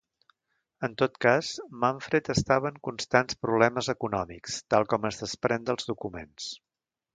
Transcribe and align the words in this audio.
En 0.85 0.93
tot 1.01 1.19
cas, 1.25 1.51
Manfred 1.83 2.31
estava 2.35 2.71
en 2.71 2.79
constants 2.89 3.39
problemes 3.47 3.91
econòmics, 3.95 4.59
tal 4.75 4.89
com 4.95 5.09
es 5.13 5.23
desprèn 5.27 5.71
dels 5.71 5.91
documents. 5.95 6.53